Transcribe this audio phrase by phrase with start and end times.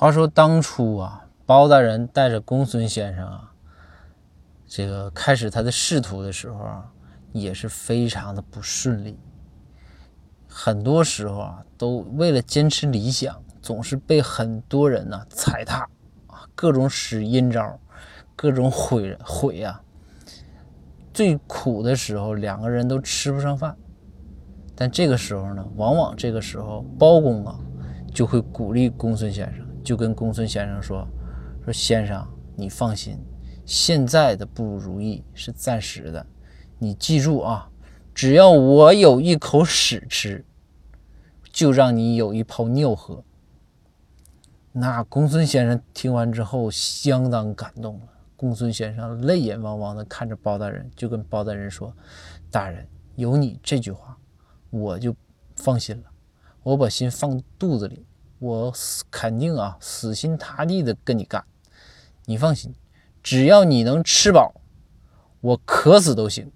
[0.00, 3.52] 话说当初啊，包大人带着公孙先生啊，
[4.66, 6.90] 这个开始他的仕途的时候啊，
[7.32, 9.18] 也是非常的不顺利。
[10.48, 15.86] 很多时候啊，都为了坚持理想，总是被很多人呢踩踏
[16.28, 17.78] 啊，各种使阴招，
[18.34, 19.82] 各种毁毁呀。
[21.12, 23.76] 最苦的时候，两个人都吃不上饭。
[24.74, 27.60] 但这个时候呢，往往这个时候，包公啊
[28.14, 29.66] 就会鼓励公孙先生。
[29.90, 31.04] 就跟公孙先生说
[31.66, 32.24] ：“说先生，
[32.54, 33.18] 你放心，
[33.66, 36.24] 现在的不如意是暂时的，
[36.78, 37.68] 你记住啊，
[38.14, 40.44] 只要我有一口屎吃，
[41.50, 43.24] 就让你有一泡尿喝。”
[44.70, 48.06] 那公孙先生听完之后相当感动了。
[48.36, 51.92] 公孙先生泪眼汪汪的看着包大人，就跟包大人说
[52.48, 52.86] ：“大人，
[53.16, 54.16] 有你这句话，
[54.70, 55.12] 我就
[55.56, 56.04] 放心了，
[56.62, 58.06] 我把心放肚子里。”
[58.40, 61.44] 我死肯定啊，死心塌地的跟你干，
[62.24, 62.74] 你放心，
[63.22, 64.54] 只要你能吃饱，
[65.42, 66.50] 我渴死都行。